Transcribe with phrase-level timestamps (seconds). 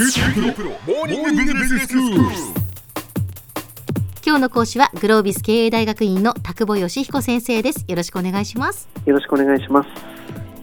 [0.00, 0.06] 今
[4.36, 7.84] 日の講師はグロービス経営大学院の田久保義彦先生です。
[7.88, 8.88] よろしくお願いします。
[9.06, 9.88] よろしくお願いします。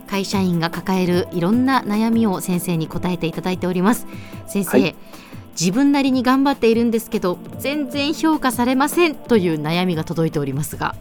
[0.08, 4.08] 会社員が抱えるいろんな悩みを先生に答えていただいております。
[4.48, 4.96] 先生、はい。
[5.60, 10.96] 自分なりに頑張っているんですけど全然評価されませんという悩みが届いておりますが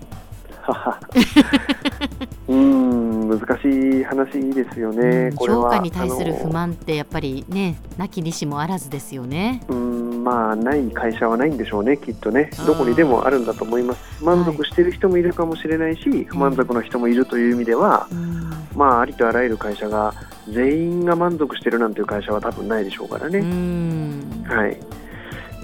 [2.46, 5.28] うーん、難しい話ですよね。
[5.30, 11.96] うんこれは評価に対する不満ってやっぱりねなきにしもあらずですよねうーん、まあない会社はないんでしょうね。
[11.96, 14.24] きっとねどこにでもあるんだと思います。
[14.24, 20.12] 満足している人もいるかもしれないし、不満足の人もいるという意味では、うんまあありとあらゆる会社が
[20.48, 23.40] 全員が満足してるなんていう会社は多分ないでしょうからうね。
[23.40, 24.76] んはい。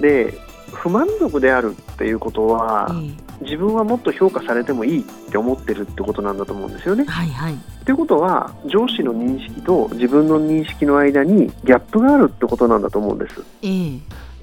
[0.01, 0.33] で、
[0.73, 7.03] 不満足であるっていうことは、え自分はもっと評価されてもいいって思ってるってことなんだと思うんですよね。
[7.07, 7.11] え。
[7.11, 7.57] はいはい。
[7.85, 13.41] ということは上司の認識と自分の認識の間にギャップがあるってことなんだと思うんです。
[13.63, 13.99] ええ。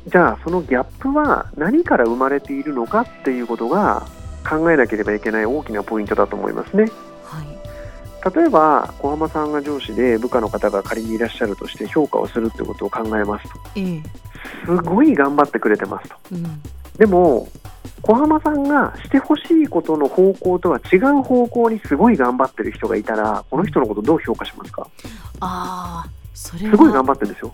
[0.06, 4.06] じゃあそのギャップは何から生まれているのかっていうことが
[4.48, 6.84] 考えなければいけない大きなポイントだと思いますね。
[7.24, 8.34] はい。
[8.34, 13.60] 例えば小浜さんが上司で部下の方が仮にいらっしゃるとして評価をするってことを考えますと。
[13.76, 14.02] ええ。
[14.64, 16.16] すごい頑張ってくれてますと。
[16.32, 16.62] うん。
[16.96, 17.48] でも
[18.08, 24.88] 小浜さんがしてほしいことの方向とは違う方向にすごい頑張ってる人がいたらこの人のことどう評価しますか？
[25.40, 27.52] ああそれはすごい頑張ってるんですよ。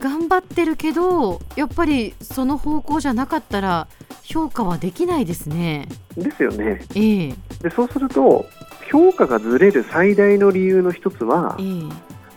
[0.00, 3.86] 頑張ってるけどやっぱりその方向じゃなかったら
[4.24, 5.86] 評価はできないですね。
[6.16, 6.84] ですよね。
[6.96, 7.34] ええ。
[7.62, 8.46] でそうすると
[8.90, 11.62] 評価がずれる最大の理由の一つはえ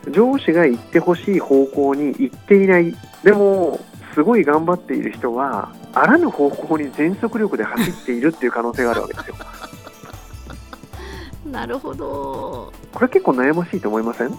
[0.08, 0.12] え。
[0.12, 2.96] 上司が行ってほしい方向に行っていない。
[3.24, 3.80] でも
[4.18, 9.36] すごい頑張っている人はあらぬ方向に全速力で走っているっていう可能性があるわけですよ。
[11.52, 12.74] なるほど。
[12.96, 14.32] これ結構悩ましいと思いません？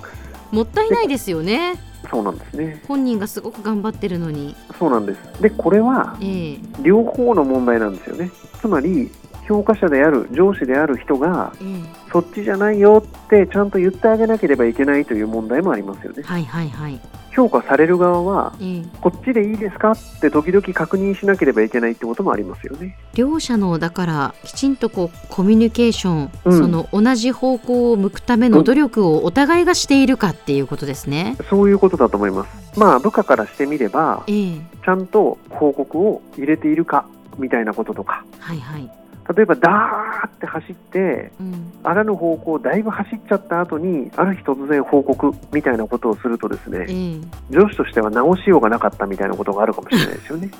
[0.51, 1.77] もったいないですよね。
[2.11, 2.83] そうなんですね。
[2.89, 4.56] 本人がすごく頑張ってるのに。
[4.81, 5.41] そうなんです。
[5.43, 6.59] でこれはええ。
[6.83, 8.33] 両方の問題なんですよね。
[8.61, 9.12] つまり
[9.47, 12.11] 評価者である上司である人がええ。
[12.12, 16.25] そっちじゃないよってちゃんと言ってあげなければいけないという問題もありますよね。
[16.25, 17.00] はいはいはい
[17.38, 22.99] 評価される側はええこっちでいいですかって時々確認しなければいけないってこともありますよね。
[23.15, 31.37] 両者のだからきちんとこうコミュニケーション、うんその同じ方向を向くための努力をお互いがしているかっていうことですね。
[31.49, 32.78] そういうことだと思います。
[32.78, 37.06] まあ部下からしてみれば、ええちゃんと報告を入れているか
[37.38, 38.91] みたいなこととか、はいはい。
[39.34, 50.50] 例えばダーって走って、うんあらぬ方向をだいぶ走っちゃった後に、ある日突然報告みたいなことをするとですね、ええ上司としては直しようがなかったみたいなことがあるかもしれないですよね。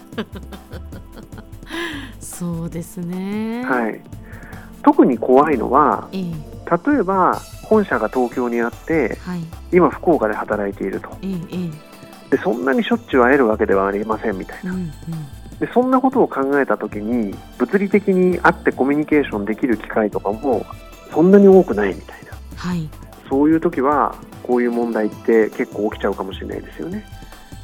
[2.21, 3.65] そうですね。
[3.65, 4.01] はい。
[4.83, 6.23] 特に怖いのは、ええ
[6.87, 9.41] 例えば本社が東京にあって、はい。
[9.73, 11.11] 今福岡で働いていると。
[11.23, 11.89] えええ
[12.31, 14.93] でそんなにしょっちゅう会えるわけではありませんみたいなえうんうん
[15.61, 20.65] でそんなことを考えた時に物理的に会ってコミュニケーションできる機会とかも
[21.13, 22.33] そんなに多くないみたいな。
[22.57, 22.89] はい。
[23.29, 27.05] そういう時はこういう問題って結構起きちゃうかもしれないですよね、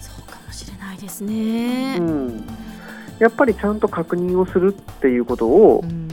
[0.01, 1.97] そうかもしれないですね。
[1.99, 2.45] うん、
[3.19, 6.09] やっぱりちゃんと確認をするっていうことをうん。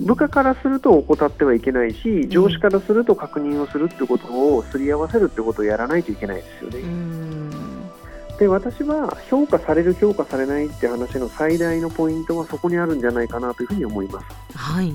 [0.00, 7.35] 部下からすると怠ってはいけないし上司からすると確認をするってことをすり合わせるってことをやらないといけないですよね、うん
[8.38, 14.26] で私は評価される評価されないって話の最大のポイントはそこにあるんじゃないかなというふうに思います
[14.56, 14.92] はい。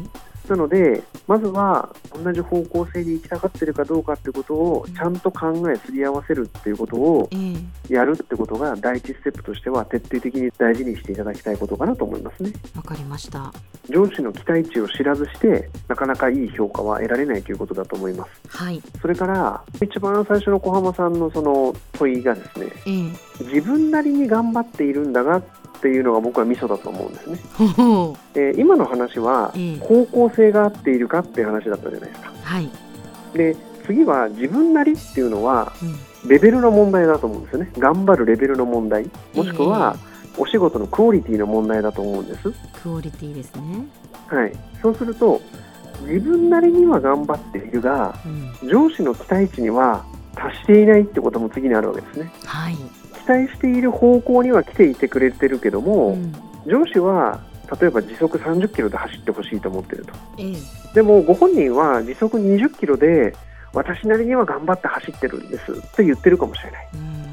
[0.47, 7.37] なのでまずは同じ方向性に行きたがってるかどうかってことをちゃんと考えすり合わせるっていうことをえ
[7.89, 7.93] え。
[7.93, 12.51] やるってことが第一ステップとしては徹底的に大事にしていただきたいことかなと思いますね。
[12.75, 13.53] わかりました。
[13.89, 18.57] 上司の期待値を知らずしてなかなかいい評価は得られないということだと思います。
[18.57, 18.81] はい。
[19.01, 23.43] それから一番最初の小浜さんのその問いがですねええ。
[23.45, 25.41] 自分なりに頑張っているんだが
[25.81, 27.39] っていうのが僕はミソだと思うんですね。
[27.57, 29.77] ほほえー今の話はええ。
[29.79, 32.31] 方向性が合っているかっていう話だったじゃないですか。
[32.43, 32.69] はい。
[33.33, 33.55] で
[33.87, 36.29] 次は自分なりっていうのはうん。
[36.29, 37.71] レベルの問題だと思うんですよね。
[37.79, 39.09] 頑張るレベルの問題。
[39.33, 39.95] もしくは
[40.37, 42.51] お仕事のクオリティの問題だと思うんです、
[42.83, 43.87] クオリティですね。
[44.27, 44.53] はい、
[44.83, 45.41] そうすると
[46.07, 48.15] 自分なりには頑張っているが
[48.61, 48.69] うん。
[48.69, 50.05] 上司の期待値には
[50.35, 52.31] 達していないってことも次にあるわけですね。
[52.45, 52.77] はい。
[53.23, 56.33] 期待している方向には来ていてくれてるけども、うん。
[56.65, 57.41] 上司は
[57.79, 60.13] 例えば時速30キロで走ってほしいと思ってると。
[60.37, 60.55] ええ。
[60.93, 63.33] でもご本人は時速20キロで
[63.73, 66.87] 私なりには頑張って走ってるんですって言ってるかもしれない。
[66.93, 67.25] うん。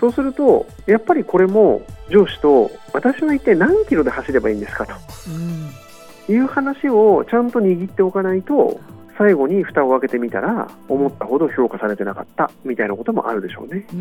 [0.00, 4.94] そうするとやっぱりこれも上司と私は一体何キロで走ればいいんですかと。
[5.30, 5.70] うん。
[6.28, 8.80] いう話をちゃんと握っておかないと
[9.16, 13.86] 最後に蓋を開けてみたら思ったほど評価されてなかったみたいなこともあるでしょうね。
[13.92, 13.96] う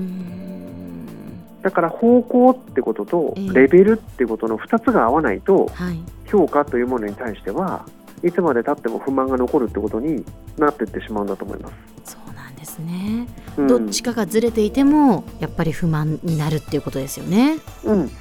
[1.65, 3.49] だから方向ってこととええ。
[3.49, 5.99] レベルってことの2つが合わないとはい。
[6.27, 7.87] 評価というものに対しては
[8.23, 10.23] いつまでたっても不満が残るってことに
[10.57, 11.69] なっていってしまうんだと思いま
[12.03, 12.13] す。
[12.13, 13.27] そうなんですね、
[13.57, 13.67] うん。
[13.67, 17.57] どっちかがずれていてもやっぱり不満になるっていうことですよね。
[17.83, 18.11] うん、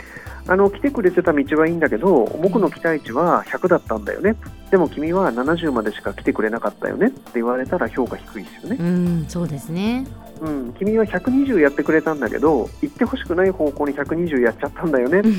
[0.46, 4.36] あの来てくれてた道はいいんだけど僕の期待値は100だったんだよね。
[4.70, 10.06] でも君は70までしか来てくれなかったよねって言われたら評価低いですよね、うんそうですね
[10.40, 15.18] うん、君は120やってくれたんだけど行ってほしくない方向に120やっちゃったんだよね。
[15.18, 15.34] うん。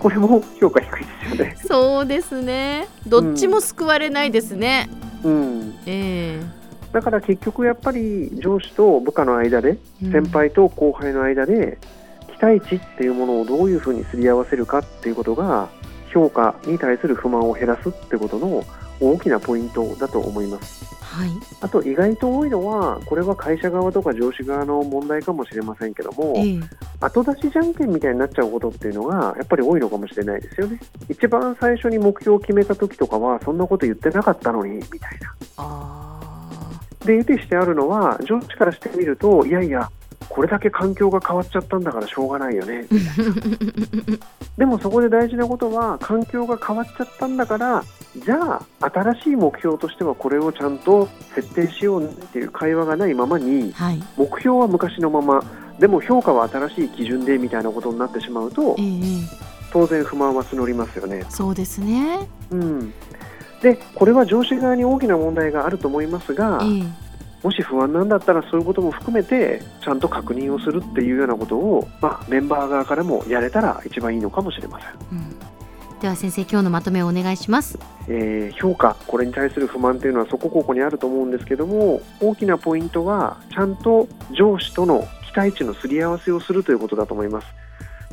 [0.00, 2.88] これも評価低いですよね、そうですね。
[3.06, 4.88] どっちも救われないですね、
[5.22, 6.40] うん、え
[6.92, 11.78] だから結局やっぱり上司と部下の間でえ先輩と後輩の間で
[12.38, 15.68] 期待値っていうものをどういうふうにすり合わせるかっていうことが
[16.12, 18.64] 評価に対する不満を減らすってことの
[19.00, 21.30] 大きなポイントだと思いますはい。
[21.60, 26.60] あと意外と多いのはこれは会社側とか上司側の問題かもしれませんけどもええ。
[27.00, 30.78] 後出しじゃんけんみたいになっちゃうことっていうのがやっぱり多いのかもしれないですよね。
[31.08, 35.34] 一番最初に目標を決めた時とかはそんなこと言ってなかったのにみたいな。
[35.56, 36.00] あ
[37.04, 39.90] で、得てしてあるのは、上司からしてみると、いやいや、
[40.30, 42.86] これだけ環境が変わっちゃったんだからしょうがないよね。
[42.88, 44.20] ー
[44.56, 47.82] でもそこで大事なことは、環境が変わっちゃったんだから、
[48.16, 55.42] じゃあ、新しい目標としてはこれをちゃんと設定しようねっていう会話がないままに、はい目標は昔のまま、
[55.80, 58.96] でも評価は新しい基準でみたいなことになってしまうとえ、え
[59.72, 61.24] 当然不満は募りますよね。
[61.28, 62.94] そうですねうん。
[63.62, 67.09] で、これは上司側に大きな問題があると思いますが、ええ
[67.42, 76.00] もし不安なんだったらそういうことも含めてちゃんと確認をするっていうようなことを、まあ、メンバー側からもやれたら一番いいのかもしれません、うん。
[76.00, 77.78] では先生今日のまとめをお願いします。
[78.08, 87.46] えー評価これに対する不満というのはそこここにあると思うんですけども大きなポイントはちゃんと上司との期待値のすり合わせをするということだと思います。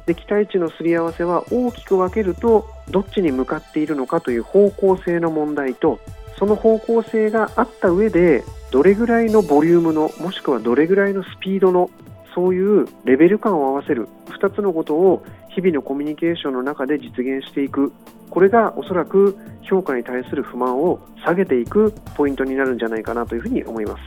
[0.05, 5.99] で期待値のすり合わせは大きく分けるとどっちに向かっているのかという方向性の問題と
[6.37, 11.89] その方向性があった上でどれぐらいのボリュームのもしくはどれぐらいのスピードの
[12.35, 17.93] そういうレベル感を合わせる2つのことを日々のコミュニケーションの中で実現していく。
[18.29, 24.03] これがおそらく評価に対する不満を下げていくポイントになるんじゃないかなというふうに思います。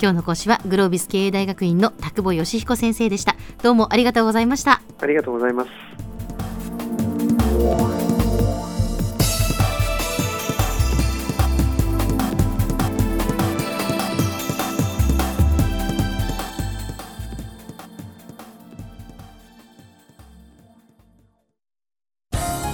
[0.00, 3.36] 今日の講師はグロービス経営大学院の田久保善彦先生でした。
[3.62, 4.80] どうもありがとうございました。
[5.00, 5.70] ありがとうございます